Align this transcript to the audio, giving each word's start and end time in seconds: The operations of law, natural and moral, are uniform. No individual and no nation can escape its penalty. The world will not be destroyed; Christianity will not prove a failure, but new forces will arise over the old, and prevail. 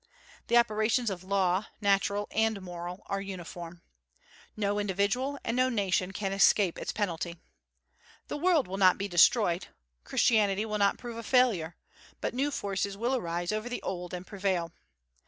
The 0.47 0.57
operations 0.57 1.11
of 1.11 1.23
law, 1.23 1.67
natural 1.79 2.27
and 2.31 2.59
moral, 2.63 3.03
are 3.05 3.21
uniform. 3.21 3.83
No 4.57 4.79
individual 4.79 5.37
and 5.43 5.55
no 5.55 5.69
nation 5.69 6.11
can 6.11 6.33
escape 6.33 6.79
its 6.79 6.91
penalty. 6.91 7.37
The 8.27 8.35
world 8.37 8.67
will 8.67 8.77
not 8.79 8.97
be 8.97 9.07
destroyed; 9.07 9.67
Christianity 10.03 10.65
will 10.65 10.79
not 10.79 10.97
prove 10.97 11.17
a 11.17 11.21
failure, 11.21 11.75
but 12.19 12.33
new 12.33 12.49
forces 12.49 12.97
will 12.97 13.15
arise 13.15 13.51
over 13.51 13.69
the 13.69 13.83
old, 13.83 14.11
and 14.11 14.25
prevail. 14.25 14.71